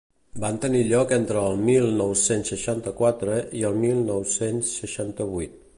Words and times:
Van 0.43 0.55
tenir 0.61 0.79
lloc 0.91 1.13
entre 1.17 1.43
el 1.49 1.59
mil 1.67 1.85
nou-cents 1.99 2.51
seixanta-quatre 2.55 3.37
i 3.61 3.65
el 3.71 3.79
mil 3.87 4.05
nou-cents 4.13 4.77
seixanta-vuit. 4.81 5.61